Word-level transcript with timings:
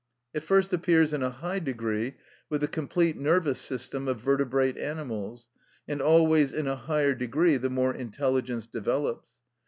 It 0.33 0.43
first 0.43 0.73
appears 0.73 1.13
in 1.13 1.21
a 1.21 1.29
high 1.29 1.59
degree 1.59 2.15
with 2.49 2.61
the 2.61 2.67
complete 2.67 3.17
nervous 3.17 3.59
system 3.59 4.07
of 4.07 4.19
vertebrate 4.19 4.75
animals, 4.75 5.47
and 5.87 6.01
always 6.01 6.55
in 6.55 6.65
a 6.65 6.75
higher 6.75 7.13
degree 7.13 7.57
the 7.57 7.69
more 7.69 7.93
intelligence 7.93 8.65
develops. 8.65 9.29